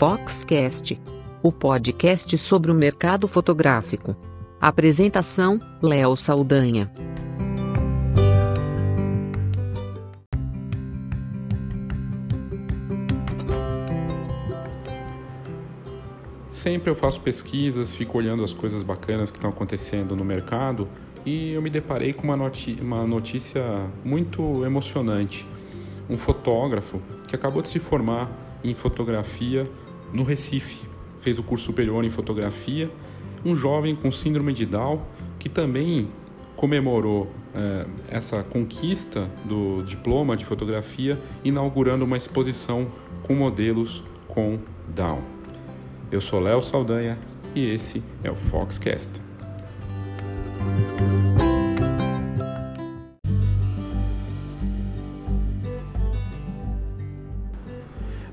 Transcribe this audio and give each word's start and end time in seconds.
Foxcast, 0.00 0.98
o 1.42 1.52
podcast 1.52 2.38
sobre 2.38 2.70
o 2.70 2.74
mercado 2.74 3.28
fotográfico. 3.28 4.16
Apresentação: 4.58 5.60
Léo 5.82 6.16
Saldanha. 6.16 6.90
Sempre 16.50 16.88
eu 16.88 16.94
faço 16.94 17.20
pesquisas, 17.20 17.94
fico 17.94 18.16
olhando 18.16 18.42
as 18.42 18.54
coisas 18.54 18.82
bacanas 18.82 19.30
que 19.30 19.36
estão 19.36 19.50
acontecendo 19.50 20.16
no 20.16 20.24
mercado 20.24 20.88
e 21.26 21.52
eu 21.52 21.60
me 21.60 21.68
deparei 21.68 22.14
com 22.14 22.22
uma, 22.22 22.50
uma 22.80 23.06
notícia 23.06 23.62
muito 24.02 24.64
emocionante. 24.64 25.46
Um 26.08 26.16
fotógrafo 26.16 27.02
que 27.28 27.36
acabou 27.36 27.60
de 27.60 27.68
se 27.68 27.78
formar 27.78 28.30
em 28.64 28.72
fotografia 28.72 29.70
no 30.12 30.22
Recife, 30.22 30.86
fez 31.18 31.38
o 31.38 31.42
curso 31.42 31.66
superior 31.66 32.04
em 32.04 32.10
fotografia, 32.10 32.90
um 33.44 33.54
jovem 33.54 33.94
com 33.94 34.10
síndrome 34.10 34.52
de 34.52 34.66
Down 34.66 35.02
que 35.38 35.48
também 35.48 36.08
comemorou 36.56 37.32
eh, 37.54 37.86
essa 38.08 38.42
conquista 38.42 39.30
do 39.44 39.82
diploma 39.82 40.36
de 40.36 40.44
fotografia 40.44 41.18
inaugurando 41.42 42.04
uma 42.04 42.16
exposição 42.16 42.92
com 43.22 43.34
modelos 43.34 44.04
com 44.28 44.58
Down. 44.94 45.22
Eu 46.12 46.20
sou 46.20 46.38
Léo 46.38 46.60
Saldanha 46.60 47.18
e 47.54 47.64
esse 47.64 48.02
é 48.22 48.30
o 48.30 48.36
Foxcast. 48.36 49.20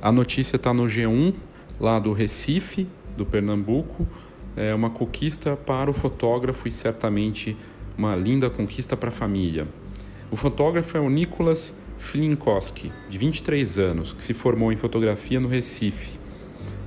A 0.02 0.12
notícia 0.12 0.56
está 0.56 0.74
no 0.74 0.84
G1, 0.84 1.34
lá 1.80 2.00
do 2.00 2.14
Recife, 2.14 2.88
do 3.16 3.26
Pernambuco. 3.26 4.08
É 4.56 4.74
uma 4.74 4.90
conquista 4.90 5.56
para 5.56 5.90
o 5.90 5.94
fotógrafo 5.94 6.68
e 6.68 6.72
certamente 6.72 7.56
uma 7.98 8.16
linda 8.16 8.50
conquista 8.50 8.98
para 8.98 9.10
a 9.10 9.12
família. 9.12 9.68
O 10.32 10.36
fotógrafo 10.36 10.98
é 10.98 11.00
o 11.00 11.10
Nicolas 11.10 11.74
Flinkoski, 11.98 12.92
de 13.10 13.18
23 13.18 13.78
anos, 13.78 14.14
que 14.14 14.24
se 14.24 14.34
formou 14.34 14.72
em 14.72 14.76
fotografia 14.76 15.40
no 15.40 15.48
Recife. 15.48 16.20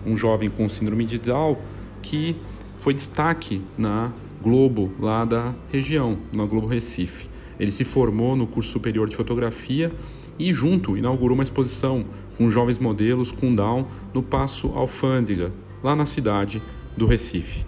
Um 0.04 0.16
jovem 0.16 0.50
com 0.50 0.68
síndrome 0.68 1.04
de 1.04 1.18
Down 1.18 1.56
que 2.02 2.36
foi 2.80 2.94
destaque 2.94 3.62
na 3.78 4.12
Globo, 4.42 4.92
lá 4.98 5.24
da 5.24 5.54
região, 5.70 6.18
na 6.32 6.44
Globo 6.44 6.66
Recife. 6.66 7.29
Ele 7.60 7.70
se 7.70 7.84
formou 7.84 8.34
no 8.34 8.46
curso 8.46 8.70
superior 8.70 9.06
de 9.06 9.14
fotografia 9.14 9.92
e, 10.38 10.50
junto, 10.50 10.96
inaugurou 10.96 11.34
uma 11.34 11.44
exposição 11.44 12.06
com 12.38 12.48
jovens 12.48 12.78
modelos 12.78 13.30
com 13.30 13.54
Down 13.54 13.86
no 14.14 14.22
Passo 14.22 14.68
Alfândega, 14.68 15.52
lá 15.82 15.94
na 15.94 16.06
cidade 16.06 16.62
do 16.96 17.06
Recife. 17.06 17.66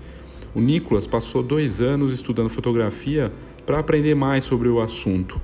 O 0.54 0.60
Nicolas 0.60 1.06
passou 1.06 1.42
dois 1.42 1.82
anos 1.82 2.10
estudando 2.10 2.48
fotografia 2.48 3.30
para 3.66 3.78
aprender 3.78 4.14
mais 4.14 4.44
sobre 4.44 4.68
o 4.68 4.80
assunto. 4.80 5.38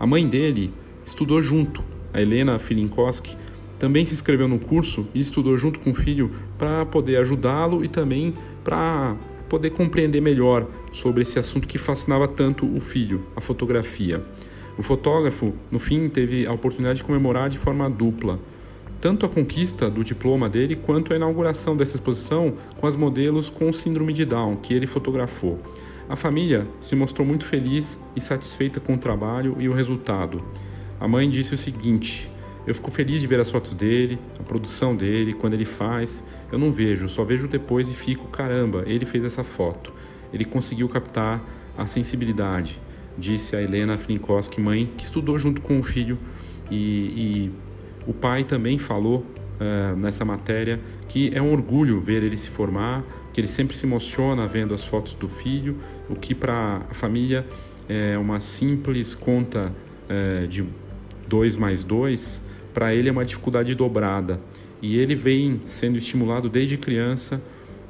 A 0.00 0.06
mãe 0.06 0.26
dele 0.26 0.74
estudou 1.06 1.40
junto, 1.40 1.82
a 2.12 2.20
Helena 2.20 2.58
Filinkoski, 2.58 3.36
também 3.78 4.04
se 4.04 4.14
inscreveu 4.14 4.48
no 4.48 4.58
curso 4.58 5.06
e 5.14 5.20
estudou 5.20 5.56
junto 5.56 5.78
com 5.78 5.90
o 5.90 5.94
filho 5.94 6.30
para 6.58 6.84
poder 6.86 7.16
ajudá-lo 7.18 7.84
e 7.84 7.88
também 7.88 8.34
para 8.64 9.16
poder 9.52 9.68
compreender 9.68 10.22
melhor 10.22 10.66
sobre 10.90 11.20
esse 11.20 11.38
assunto 11.38 11.68
que 11.68 11.76
fascinava 11.76 12.26
tanto 12.26 12.64
o 12.64 12.80
filho, 12.80 13.26
a 13.36 13.40
fotografia. 13.42 14.24
O 14.78 14.82
fotógrafo, 14.82 15.52
no 15.70 15.78
fim, 15.78 16.08
teve 16.08 16.46
a 16.46 16.52
oportunidade 16.54 17.00
de 17.00 17.04
comemorar 17.04 17.50
de 17.50 17.58
forma 17.58 17.90
dupla 17.90 18.40
tanto 18.98 19.26
a 19.26 19.28
conquista 19.28 19.90
do 19.90 20.04
diploma 20.04 20.48
dele 20.48 20.76
quanto 20.76 21.12
a 21.12 21.16
inauguração 21.16 21.76
dessa 21.76 21.96
exposição 21.96 22.54
com 22.80 22.86
as 22.86 22.94
modelos 22.94 23.50
com 23.50 23.72
síndrome 23.72 24.12
de 24.12 24.24
Down 24.24 24.54
que 24.54 24.72
ele 24.72 24.86
fotografou. 24.86 25.58
A 26.08 26.14
família 26.14 26.68
se 26.80 26.94
mostrou 26.94 27.26
muito 27.26 27.44
feliz 27.44 28.00
e 28.14 28.20
satisfeita 28.20 28.78
com 28.78 28.94
o 28.94 28.98
trabalho 28.98 29.56
e 29.58 29.68
o 29.68 29.74
resultado. 29.74 30.40
A 31.00 31.08
mãe 31.08 31.28
disse 31.28 31.52
o 31.52 31.58
seguinte: 31.58 32.30
Eu 32.66 32.74
fico 32.74 32.90
feliz 32.90 33.20
de 33.20 33.26
ver 33.26 33.40
as 33.40 33.50
fotos 33.50 33.74
dele, 33.74 34.18
a 34.38 34.42
produção 34.42 34.94
dele, 34.94 35.34
quando 35.34 35.54
ele 35.54 35.64
faz. 35.64 36.22
Eu 36.50 36.58
não 36.58 36.70
vejo, 36.70 37.08
só 37.08 37.24
vejo 37.24 37.48
depois 37.48 37.88
e 37.88 37.92
fico, 37.94 38.28
caramba, 38.28 38.84
ele 38.86 39.04
fez 39.04 39.24
essa 39.24 39.42
foto. 39.42 39.92
Ele 40.32 40.44
conseguiu 40.44 40.88
captar 40.88 41.42
a 41.76 41.86
sensibilidade, 41.86 42.80
disse 43.18 43.56
a 43.56 43.62
Helena 43.62 43.98
Flinkoski, 43.98 44.60
mãe, 44.60 44.90
que 44.96 45.04
estudou 45.04 45.38
junto 45.38 45.60
com 45.60 45.78
o 45.78 45.82
filho 45.82 46.18
e, 46.70 46.76
e 46.76 47.52
o 48.06 48.12
pai 48.12 48.44
também 48.44 48.78
falou 48.78 49.24
uh, 49.60 49.96
nessa 49.96 50.24
matéria 50.24 50.80
que 51.08 51.30
é 51.34 51.42
um 51.42 51.52
orgulho 51.52 52.00
ver 52.00 52.22
ele 52.22 52.36
se 52.36 52.48
formar, 52.48 53.04
que 53.32 53.40
ele 53.40 53.48
sempre 53.48 53.76
se 53.76 53.86
emociona 53.86 54.46
vendo 54.46 54.72
as 54.72 54.86
fotos 54.86 55.14
do 55.14 55.28
filho, 55.28 55.76
o 56.08 56.14
que 56.14 56.34
para 56.34 56.82
a 56.90 56.94
família 56.94 57.46
é 57.88 58.16
uma 58.16 58.40
simples 58.40 59.14
conta 59.14 59.72
uh, 60.08 60.46
de 60.46 60.64
2 61.28 61.56
mais 61.56 61.84
2, 61.84 62.42
para 62.72 62.94
ele 62.94 63.08
é 63.08 63.12
uma 63.12 63.24
dificuldade 63.24 63.74
dobrada. 63.74 64.40
E 64.80 64.98
ele 64.98 65.14
vem 65.14 65.60
sendo 65.64 65.98
estimulado 65.98 66.48
desde 66.48 66.76
criança, 66.76 67.42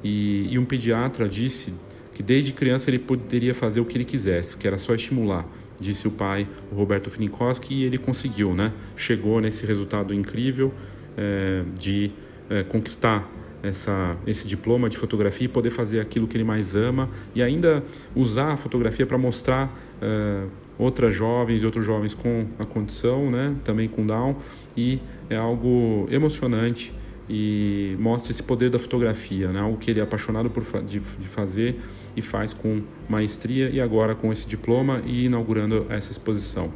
e, 0.05 0.49
e 0.51 0.59
um 0.59 0.65
pediatra 0.65 1.29
disse 1.29 1.73
que 2.15 2.23
desde 2.23 2.53
criança 2.53 2.91
ele 2.91 2.99
poderia 2.99 3.55
fazer 3.55 3.81
o 3.81 3.85
que 3.85 3.97
ele 3.97 4.05
quisesse, 4.05 4.57
que 4.57 4.67
era 4.67 4.77
só 4.77 4.95
estimular 4.95 5.49
disse 5.83 6.07
o 6.07 6.11
pai, 6.11 6.47
o 6.71 6.75
Roberto 6.77 7.11
Fininkoski, 7.11 7.75
e 7.75 7.85
ele 7.85 7.99
conseguiu, 7.99 8.55
né? 8.55 8.73
Chegou 8.97 9.41
nesse 9.41 9.67
resultado 9.67 10.15
incrível 10.15 10.73
é, 11.17 11.65
de 11.77 12.13
é, 12.49 12.63
conquistar 12.63 13.29
essa, 13.63 14.17
esse 14.27 14.47
diploma 14.47 14.89
de 14.89 14.97
fotografia 14.97 15.45
e 15.45 15.49
poder 15.49 15.71
fazer 15.71 16.01
aquilo 16.01 16.27
que 16.27 16.37
ele 16.37 16.45
mais 16.45 16.75
ama 16.75 17.09
e 17.35 17.43
ainda 17.43 17.85
usar 18.15 18.53
a 18.53 18.57
fotografia 18.57 19.07
para 19.07 19.19
mostrar 19.19 19.77
é, 20.01 20.45
outras 20.79 21.15
jovens 21.15 21.63
e 21.63 21.67
outros 21.67 21.85
jovens 21.85 22.15
com 22.15 22.47
a 22.59 22.65
condição, 22.65 23.31
né? 23.31 23.55
Também 23.65 23.89
com 23.89 24.07
Down 24.07 24.37
e 24.77 25.01
é 25.29 25.37
algo 25.37 26.07
emocionante 26.11 26.93
e 27.29 27.97
mostra 27.99 28.33
esse 28.33 28.43
poder 28.43 28.71
da 28.71 28.79
fotografia, 28.79 29.49
né? 29.49 29.61
algo 29.61 29.77
que 29.77 29.91
ele 29.91 30.01
é 30.01 30.03
apaixonado 30.03 30.51
por 30.51 30.63
de, 30.83 30.99
de 30.99 31.29
fazer 31.29 31.81
e 32.17 32.21
faz 32.21 32.53
com 32.53 32.83
maestria 33.09 33.71
e 33.71 33.81
agora 33.81 34.15
com 34.15 34.33
esse 34.33 34.47
diploma 34.47 35.01
e 35.07 35.27
inaugurando 35.27 35.87
essa 35.89 36.11
exposição. 36.11 36.73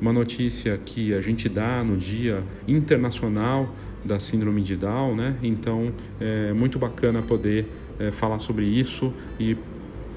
Uma 0.00 0.12
notícia 0.12 0.80
que 0.84 1.14
a 1.14 1.20
gente 1.20 1.48
dá 1.48 1.84
no 1.84 1.96
Dia 1.96 2.42
Internacional 2.66 3.72
da 4.04 4.18
Síndrome 4.18 4.62
de 4.62 4.76
Down, 4.76 5.14
né? 5.14 5.36
Então 5.42 5.92
é 6.20 6.52
muito 6.52 6.78
bacana 6.78 7.22
poder 7.22 7.66
é, 8.00 8.10
falar 8.10 8.40
sobre 8.40 8.64
isso 8.64 9.12
e 9.38 9.56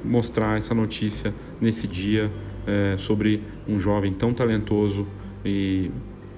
mostrar 0.03 0.57
essa 0.57 0.73
notícia 0.73 1.31
nesse 1.61 1.87
dia 1.87 2.31
é, 2.67 2.97
sobre 2.97 3.43
um 3.67 3.79
jovem 3.79 4.13
tão 4.13 4.33
talentoso 4.33 5.07
e 5.43 5.91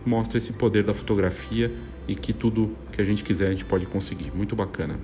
mostra 0.05 0.37
esse 0.37 0.53
poder 0.53 0.83
da 0.83 0.93
fotografia 0.93 1.71
e 2.07 2.15
que 2.15 2.33
tudo 2.33 2.75
que 2.91 3.01
a 3.01 3.05
gente 3.05 3.23
quiser 3.23 3.47
a 3.47 3.51
gente 3.51 3.65
pode 3.65 3.85
conseguir. 3.85 4.31
Muito 4.31 4.55
bacana. 4.55 4.99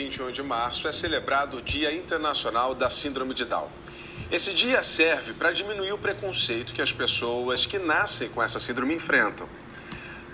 21 0.00 0.32
de 0.32 0.42
março 0.42 0.88
é 0.88 0.92
celebrado 0.92 1.58
o 1.58 1.62
Dia 1.62 1.94
Internacional 1.94 2.74
da 2.74 2.88
Síndrome 2.88 3.34
de 3.34 3.44
Down. 3.44 3.68
Esse 4.30 4.54
dia 4.54 4.82
serve 4.82 5.34
para 5.34 5.52
diminuir 5.52 5.92
o 5.92 5.98
preconceito 5.98 6.72
que 6.72 6.82
as 6.82 6.90
pessoas 6.90 7.66
que 7.66 7.78
nascem 7.78 8.28
com 8.28 8.42
essa 8.42 8.58
síndrome 8.58 8.94
enfrentam. 8.94 9.46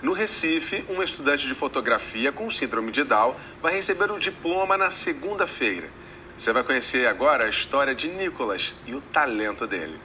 No 0.01 0.13
Recife, 0.13 0.83
uma 0.89 1.03
estudante 1.03 1.47
de 1.47 1.53
fotografia 1.53 2.31
com 2.31 2.49
síndrome 2.49 2.91
de 2.91 3.03
Down 3.03 3.35
vai 3.61 3.73
receber 3.73 4.11
o 4.11 4.19
diploma 4.19 4.77
na 4.77 4.89
segunda-feira. 4.89 5.89
Você 6.37 6.51
vai 6.51 6.63
conhecer 6.63 7.07
agora 7.07 7.45
a 7.45 7.49
história 7.49 7.93
de 7.93 8.07
Nicolas 8.07 8.73
e 8.85 8.95
o 8.95 9.01
talento 9.01 9.67
dele. 9.67 9.99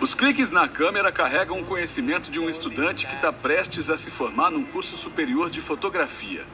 Os 0.00 0.14
cliques 0.14 0.50
na 0.50 0.68
câmera 0.68 1.12
carregam 1.12 1.60
o 1.60 1.64
conhecimento 1.64 2.30
de 2.30 2.40
um 2.40 2.48
estudante 2.48 3.06
que 3.06 3.14
está 3.14 3.32
prestes 3.32 3.88
a 3.88 3.96
se 3.96 4.10
formar 4.10 4.50
num 4.50 4.64
curso 4.64 4.96
superior 4.96 5.48
de 5.48 5.60
fotografia. 5.60 6.44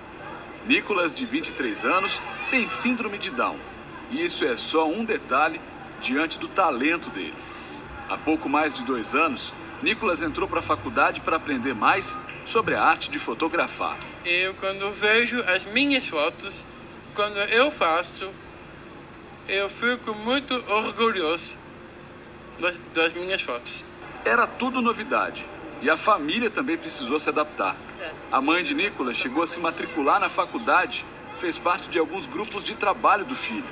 Nicolas, 0.66 1.14
de 1.14 1.24
23 1.24 1.84
anos, 1.84 2.20
tem 2.50 2.68
síndrome 2.68 3.18
de 3.18 3.30
Down. 3.30 3.58
E 4.10 4.22
isso 4.22 4.44
é 4.44 4.56
só 4.56 4.86
um 4.86 5.04
detalhe 5.04 5.60
diante 6.00 6.38
do 6.38 6.46
talento 6.46 7.10
dele. 7.10 7.34
Há 8.08 8.18
pouco 8.18 8.48
mais 8.48 8.74
de 8.74 8.84
dois 8.84 9.14
anos, 9.14 9.52
Nicolas 9.82 10.20
entrou 10.20 10.46
para 10.46 10.58
a 10.58 10.62
faculdade 10.62 11.22
para 11.22 11.36
aprender 11.36 11.74
mais 11.74 12.18
sobre 12.44 12.74
a 12.74 12.82
arte 12.82 13.10
de 13.10 13.18
fotografar. 13.18 13.96
Eu, 14.24 14.52
quando 14.54 14.90
vejo 14.90 15.42
as 15.44 15.64
minhas 15.64 16.06
fotos, 16.06 16.64
quando 17.14 17.36
eu 17.36 17.70
faço, 17.70 18.30
eu 19.48 19.68
fico 19.68 20.14
muito 20.14 20.54
orgulhoso 20.68 21.54
das, 22.58 22.78
das 22.94 23.12
minhas 23.12 23.40
fotos. 23.42 23.84
Era 24.24 24.46
tudo 24.46 24.80
novidade 24.80 25.46
e 25.82 25.88
a 25.88 25.96
família 25.96 26.50
também 26.50 26.76
precisou 26.76 27.18
se 27.18 27.28
adaptar. 27.28 27.76
A 28.30 28.40
mãe 28.40 28.62
de 28.62 28.74
Nicolas 28.74 29.16
chegou 29.16 29.42
a 29.42 29.46
se 29.46 29.58
matricular 29.58 30.20
na 30.20 30.28
faculdade, 30.28 31.04
fez 31.38 31.58
parte 31.58 31.88
de 31.88 31.98
alguns 31.98 32.26
grupos 32.26 32.62
de 32.62 32.74
trabalho 32.74 33.24
do 33.24 33.34
filho. 33.34 33.68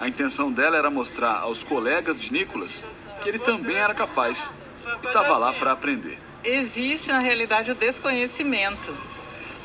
A 0.00 0.08
intenção 0.08 0.50
dela 0.50 0.76
era 0.76 0.90
mostrar 0.90 1.38
aos 1.38 1.62
colegas 1.62 2.20
de 2.20 2.32
Nicolas 2.32 2.84
que 3.22 3.28
ele 3.28 3.38
também 3.38 3.76
era 3.76 3.94
capaz 3.94 4.52
e 5.02 5.06
estava 5.06 5.38
lá 5.38 5.52
para 5.52 5.72
aprender. 5.72 6.18
existe 6.42 7.10
na 7.10 7.20
realidade 7.20 7.70
o 7.70 7.74
desconhecimento, 7.74 8.94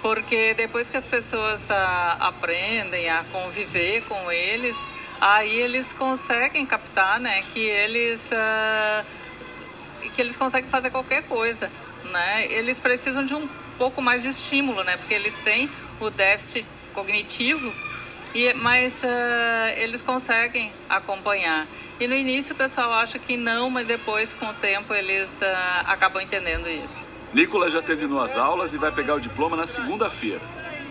porque 0.01 0.53
depois 0.53 0.89
que 0.89 0.97
as 0.97 1.07
pessoas 1.07 1.69
ah, 1.71 2.17
aprendem 2.19 3.09
a 3.09 3.23
conviver 3.31 4.03
com 4.03 4.31
eles, 4.31 4.77
aí 5.19 5.59
eles 5.59 5.93
conseguem 5.93 6.65
captar, 6.65 7.19
né, 7.19 7.43
que 7.53 7.59
eles 7.59 8.31
ah, 8.31 9.05
que 10.15 10.21
eles 10.21 10.37
conseguem 10.37 10.69
fazer 10.69 10.89
qualquer 10.89 11.23
coisa, 11.23 11.69
né? 12.05 12.45
Eles 12.51 12.79
precisam 12.79 13.25
de 13.25 13.35
um 13.35 13.47
pouco 13.77 14.01
mais 14.01 14.23
de 14.23 14.29
estímulo, 14.29 14.83
né? 14.83 14.95
Porque 14.95 15.13
eles 15.13 15.39
têm 15.41 15.69
o 15.99 16.09
déficit 16.09 16.65
cognitivo 16.93 17.73
e, 18.33 18.53
mas 18.53 19.03
uh, 19.03 19.77
eles 19.77 20.01
conseguem 20.01 20.71
acompanhar. 20.87 21.67
E 21.99 22.07
no 22.07 22.15
início 22.15 22.53
o 22.53 22.57
pessoal 22.57 22.93
acha 22.93 23.19
que 23.19 23.35
não, 23.35 23.69
mas 23.69 23.87
depois, 23.87 24.33
com 24.33 24.45
o 24.47 24.53
tempo, 24.53 24.93
eles 24.93 25.41
acabam 25.85 26.21
entendendo 26.21 26.67
isso. 26.69 27.05
Nicolas 27.33 27.73
já 27.73 27.81
terminou 27.81 28.19
as 28.19 28.37
aulas 28.37 28.73
e 28.73 28.77
vai 28.77 28.91
pegar 28.91 29.15
o 29.15 29.19
diploma 29.19 29.55
na 29.55 29.67
segunda-feira. 29.67 30.41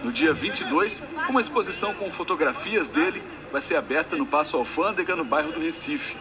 No 0.05 0.13
dia 0.13 0.33
22, 0.33 1.03
uma 1.29 1.41
exposição 1.41 1.93
com 1.95 2.11
fotografias 2.11 2.89
dele 2.89 3.23
vai 3.51 3.61
ser 3.61 3.77
aberta 3.77 4.17
no 4.17 4.25
Passo 4.25 4.57
Alfândega, 4.57 5.17
no 5.17 5.25
bairro 5.25 5.51
do 5.51 5.61
Recife. 5.61 6.17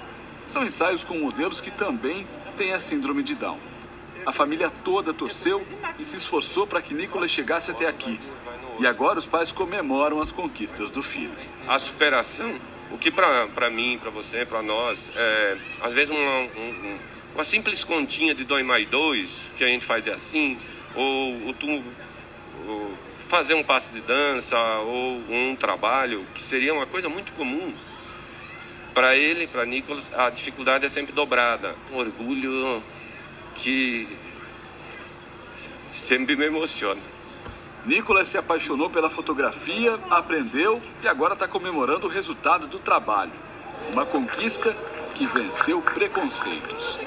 São 0.48 0.64
ensaios 0.64 1.04
com 1.04 1.20
modelos 1.20 1.62
que 1.62 1.70
também 1.70 2.26
têm 2.58 2.74
a 2.74 2.80
síndrome 2.80 3.22
de 3.22 3.36
Down. 3.36 3.60
A 4.26 4.32
família 4.32 4.72
toda 4.84 5.14
torceu 5.14 5.66
e 6.00 6.04
se 6.04 6.18
esforçou 6.18 6.66
para 6.66 6.82
que 6.82 6.94
Nicolas 6.94 7.30
chegasse 7.30 7.70
até 7.70 7.88
aqui. 7.88 8.20
E 8.80 8.88
agora 8.88 9.20
os 9.20 9.26
pais 9.26 9.52
comemoram 9.52 10.20
as 10.20 10.32
conquistas 10.32 10.90
do 10.90 11.04
filho. 11.04 11.36
A 11.68 11.78
superação 11.78 12.56
o 12.92 12.98
que 12.98 13.12
para 13.12 13.70
mim, 13.70 13.98
para 14.02 14.10
você, 14.10 14.46
para 14.46 14.62
nós, 14.62 15.12
é, 15.16 15.58
às 15.82 15.94
vezes 15.94 16.10
uma, 16.10 16.40
um, 16.40 16.98
uma 17.38 17.44
simples 17.44 17.84
continha 17.84 18.34
de 18.34 18.44
2 18.44 18.66
mais 18.66 18.90
2, 18.90 19.52
que 19.56 19.64
a 19.64 19.68
gente 19.68 19.86
faz 19.86 20.08
assim, 20.08 20.58
ou, 20.96 21.46
ou, 21.46 21.54
tu, 21.54 21.84
ou 22.68 22.92
fazer 23.30 23.54
um 23.54 23.62
passo 23.62 23.94
de 23.94 24.02
dança, 24.02 24.58
ou 24.80 25.22
um 25.30 25.56
trabalho, 25.56 26.26
que 26.34 26.42
seria 26.42 26.74
uma 26.74 26.88
coisa 26.88 27.08
muito 27.08 27.32
comum. 27.34 27.72
Para 28.92 29.16
ele, 29.16 29.46
para 29.46 29.68
Nicolas, 29.68 30.12
a 30.16 30.32
dificuldade 30.32 30.88
é 30.88 30.90
sempre 30.90 31.14
dobrada. 31.14 31.76
Um 31.92 31.98
orgulho 31.98 32.82
que 33.54 34.08
sempre 35.92 36.36
me 36.36 36.48
emociona. 36.48 37.00
Nicolas 37.86 38.30
se 38.30 38.40
apaixonou 38.40 38.90
pela 38.90 39.12
fotografia, 39.12 40.00
aprendeu 40.10 40.82
e 41.04 41.08
agora 41.08 41.36
está 41.36 41.48
comemorando 41.48 42.08
o 42.08 42.10
resultado 42.10 42.66
do 42.66 42.80
trabalho. 42.80 43.32
Uma 43.92 44.08
conquista 44.08 44.76
que 45.18 45.26
venceu 45.26 45.82
preconceitos. 45.82 47.00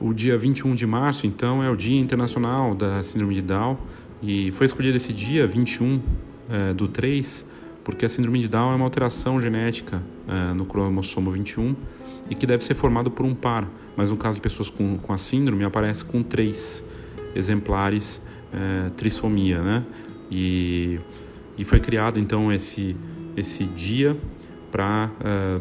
O 0.00 0.14
dia 0.14 0.38
21 0.38 0.76
de 0.76 0.86
março, 0.86 1.26
então, 1.26 1.60
é 1.64 1.68
o 1.68 1.74
Dia 1.74 1.98
Internacional 1.98 2.76
da 2.76 3.02
Síndrome 3.02 3.34
de 3.34 3.42
Down 3.42 3.76
e 4.22 4.52
foi 4.52 4.66
escolhido 4.66 4.96
esse 4.96 5.12
dia, 5.12 5.48
21 5.48 6.00
é, 6.48 6.72
do 6.72 6.86
3, 6.86 7.44
porque 7.82 8.04
a 8.04 8.08
síndrome 8.08 8.40
de 8.40 8.46
Down 8.46 8.72
é 8.72 8.76
uma 8.76 8.84
alteração 8.84 9.40
genética 9.40 10.00
é, 10.28 10.54
no 10.54 10.64
cromossomo 10.64 11.32
21 11.32 11.74
e 12.30 12.36
que 12.36 12.46
deve 12.46 12.62
ser 12.62 12.74
formado 12.74 13.10
por 13.10 13.26
um 13.26 13.34
par, 13.34 13.68
mas 13.96 14.10
no 14.12 14.16
caso 14.16 14.36
de 14.36 14.42
pessoas 14.42 14.70
com, 14.70 14.96
com 14.96 15.12
a 15.12 15.18
síndrome 15.18 15.64
aparece 15.64 16.04
com 16.04 16.22
três 16.22 16.84
exemplares 17.34 18.22
é, 18.54 18.90
trissomia, 18.90 19.60
né? 19.60 19.84
E, 20.30 20.98
e 21.58 21.64
foi 21.64 21.80
criado 21.80 22.18
então 22.18 22.52
esse, 22.52 22.96
esse 23.36 23.64
dia 23.64 24.16
para 24.70 25.10
é, 25.22 25.60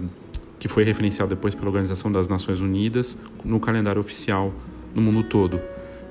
que 0.59 0.67
foi 0.67 0.83
referenciado 0.83 1.35
depois 1.35 1.53
pela 1.53 1.67
Organização 1.67 2.11
das 2.11 2.29
Nações 2.29 2.61
Unidas 2.61 3.17
no 3.43 3.59
calendário 3.59 3.99
oficial 3.99 4.53
no 4.95 5.01
mundo 5.01 5.23
todo. 5.23 5.59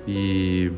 E 0.07 0.71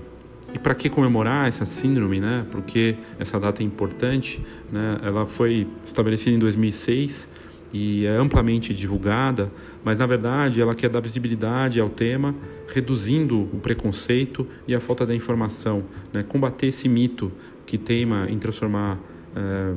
e 0.53 0.59
para 0.59 0.73
que 0.73 0.89
comemorar 0.89 1.49
essa 1.49 1.65
síndrome, 1.65 2.21
né? 2.21 2.45
Porque 2.49 2.95
essa 3.19 3.37
data 3.37 3.61
é 3.61 3.65
importante, 3.65 4.41
né? 4.71 4.97
Ela 5.03 5.25
foi 5.25 5.67
estabelecida 5.83 6.33
em 6.33 6.39
2006 6.39 7.29
e 7.73 8.05
é 8.05 8.15
amplamente 8.15 8.73
divulgada, 8.73 9.51
mas 9.83 9.99
na 9.99 10.05
verdade 10.05 10.61
ela 10.61 10.73
quer 10.73 10.89
dar 10.89 10.99
visibilidade 10.99 11.79
ao 11.79 11.89
tema, 11.89 12.35
reduzindo 12.67 13.41
o 13.41 13.59
preconceito 13.61 14.47
e 14.67 14.73
a 14.73 14.79
falta 14.79 15.05
da 15.05 15.13
informação, 15.13 15.83
né? 16.13 16.23
combater 16.23 16.67
esse 16.67 16.87
mito 16.87 17.31
que 17.65 17.77
teima 17.77 18.27
em 18.29 18.37
transformar 18.37 18.99
é, 19.35 19.73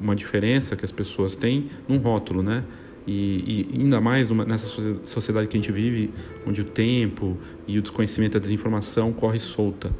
uma 0.00 0.14
diferença 0.14 0.76
que 0.76 0.84
as 0.84 0.92
pessoas 0.92 1.34
têm 1.34 1.66
num 1.88 1.98
rótulo, 1.98 2.42
né? 2.42 2.64
E, 3.06 3.66
e, 3.72 3.80
ainda 3.80 4.00
mais 4.02 4.30
nessa 4.30 4.66
sociedade 5.02 5.48
que 5.48 5.56
a 5.56 5.60
gente 5.60 5.72
vive, 5.72 6.10
onde 6.46 6.60
o 6.60 6.64
tempo 6.64 7.38
e 7.66 7.78
o 7.78 7.82
desconhecimento, 7.82 8.36
a 8.36 8.40
desinformação 8.40 9.14
corre 9.14 9.38
solta. 9.38 9.90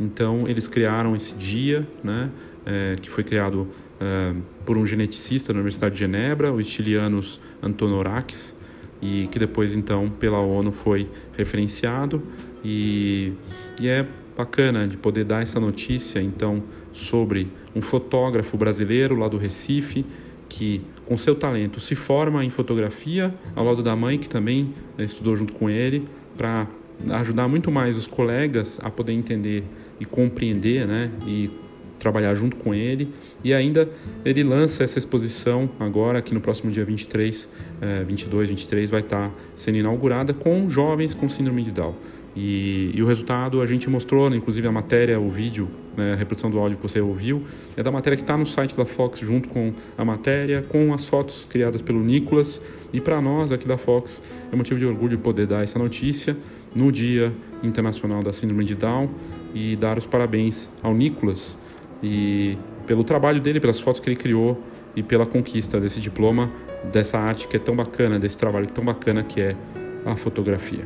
Então 0.00 0.48
eles 0.48 0.66
criaram 0.66 1.14
esse 1.14 1.34
dia, 1.34 1.86
né, 2.02 2.30
é, 2.64 2.96
que 3.00 3.10
foi 3.10 3.22
criado 3.22 3.68
é, 4.00 4.34
por 4.64 4.76
um 4.76 4.86
geneticista 4.86 5.52
na 5.52 5.58
Universidade 5.58 5.94
de 5.94 6.00
Genebra, 6.00 6.52
o 6.52 6.62
Stilianos 6.62 7.40
Antonorakis, 7.62 8.56
e 9.00 9.26
que 9.28 9.38
depois 9.38 9.74
então 9.74 10.08
pela 10.10 10.38
ONU 10.38 10.72
foi 10.72 11.08
referenciado. 11.36 12.22
E, 12.64 13.32
e 13.80 13.88
é 13.88 14.06
bacana 14.36 14.88
de 14.88 14.96
poder 14.96 15.24
dar 15.24 15.42
essa 15.42 15.60
notícia 15.60 16.20
então 16.20 16.62
sobre 16.92 17.48
um 17.74 17.80
fotógrafo 17.80 18.56
brasileiro 18.56 19.16
lá 19.16 19.28
do 19.28 19.36
Recife 19.36 20.04
que 20.48 20.80
com 21.04 21.16
seu 21.16 21.34
talento 21.34 21.80
se 21.80 21.94
forma 21.94 22.44
em 22.44 22.50
fotografia 22.50 23.34
ao 23.54 23.64
lado 23.64 23.82
da 23.82 23.94
mãe 23.94 24.18
que 24.18 24.28
também 24.28 24.74
estudou 24.98 25.36
junto 25.36 25.52
com 25.52 25.68
ele 25.68 26.08
para 26.36 26.66
ajudar 27.10 27.48
muito 27.48 27.70
mais 27.70 27.96
os 27.96 28.06
colegas 28.06 28.80
a 28.82 28.90
poder 28.90 29.12
entender 29.12 29.64
e 29.98 30.04
compreender, 30.04 30.86
né, 30.86 31.10
e 31.26 31.50
trabalhar 31.98 32.34
junto 32.34 32.56
com 32.56 32.74
ele. 32.74 33.08
E 33.42 33.52
ainda 33.52 33.88
ele 34.24 34.42
lança 34.42 34.84
essa 34.84 34.98
exposição 34.98 35.68
agora, 35.78 36.20
que 36.22 36.34
no 36.34 36.40
próximo 36.40 36.70
dia 36.70 36.84
23, 36.84 37.50
eh, 37.80 38.04
22, 38.04 38.50
23, 38.50 38.90
vai 38.90 39.00
estar 39.00 39.32
sendo 39.56 39.78
inaugurada 39.78 40.32
com 40.32 40.68
jovens 40.68 41.14
com 41.14 41.28
síndrome 41.28 41.62
de 41.62 41.70
Down. 41.70 41.94
E, 42.36 42.90
e, 42.92 43.02
o 43.02 43.06
resultado 43.06 43.62
a 43.62 43.66
gente 43.66 43.88
mostrou, 43.88 44.28
né, 44.28 44.36
inclusive 44.36 44.66
a 44.66 44.72
matéria, 44.72 45.20
o 45.20 45.28
vídeo, 45.28 45.68
né, 45.96 46.14
a 46.14 46.16
reprodução 46.16 46.50
do 46.50 46.58
áudio 46.58 46.76
que 46.76 46.82
você 46.82 47.00
ouviu, 47.00 47.44
é 47.76 47.82
da 47.82 47.92
matéria 47.92 48.16
que 48.16 48.24
está 48.24 48.36
no 48.36 48.44
site 48.44 48.76
da 48.76 48.84
Fox, 48.84 49.20
junto 49.20 49.48
com 49.48 49.72
a 49.96 50.04
matéria, 50.04 50.62
com 50.68 50.92
as 50.92 51.08
fotos 51.08 51.44
criadas 51.44 51.80
pelo 51.80 52.02
Nicolas. 52.02 52.60
E 52.92 53.00
para 53.00 53.20
nós 53.20 53.52
aqui 53.52 53.68
da 53.68 53.76
Fox 53.76 54.20
é 54.52 54.56
motivo 54.56 54.80
de 54.80 54.86
orgulho 54.86 55.16
poder 55.18 55.46
dar 55.46 55.62
essa 55.62 55.78
notícia 55.78 56.36
no 56.74 56.90
Dia 56.90 57.32
Internacional 57.62 58.20
da 58.22 58.32
Síndrome 58.32 58.64
de 58.64 58.74
Down 58.74 59.10
e 59.54 59.76
dar 59.76 59.96
os 59.96 60.06
parabéns 60.06 60.68
ao 60.82 60.92
Nicolas 60.92 61.56
e 62.04 62.58
pelo 62.86 63.02
trabalho 63.02 63.40
dele, 63.40 63.58
pelas 63.58 63.80
fotos 63.80 63.98
que 63.98 64.10
ele 64.10 64.16
criou 64.16 64.62
e 64.94 65.02
pela 65.02 65.24
conquista 65.24 65.80
desse 65.80 65.98
diploma, 65.98 66.52
dessa 66.92 67.18
arte 67.18 67.48
que 67.48 67.56
é 67.56 67.58
tão 67.58 67.74
bacana, 67.74 68.18
desse 68.18 68.36
trabalho 68.36 68.66
tão 68.66 68.84
bacana 68.84 69.22
que 69.22 69.40
é 69.40 69.56
a 70.04 70.14
fotografia. 70.14 70.84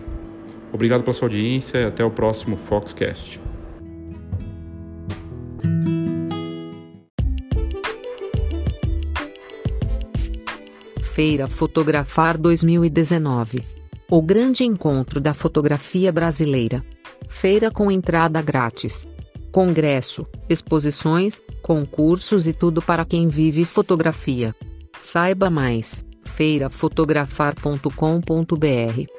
Obrigado 0.73 1.03
pela 1.03 1.13
sua 1.13 1.27
audiência 1.27 1.79
e 1.79 1.85
até 1.85 2.05
o 2.05 2.11
próximo 2.11 2.57
Foxcast. 2.57 3.41
Feira 11.03 11.49
Fotografar 11.49 12.39
2019 12.39 13.65
O 14.09 14.23
grande 14.23 14.63
encontro 14.63 15.19
da 15.19 15.35
fotografia 15.35 16.13
brasileira. 16.13 16.85
Feira 17.29 17.73
com 17.73 17.91
entrada 17.91 18.41
grátis. 18.41 19.09
Congresso, 19.53 20.27
exposições, 20.49 21.43
concursos 21.63 22.47
e 22.47 22.53
tudo 22.53 22.81
para 22.81 23.05
quem 23.05 23.29
vive 23.29 23.65
fotografia. 23.65 24.55
Saiba 24.99 25.51
mais: 25.51 26.05
feirafotografar.com.br 26.25 29.18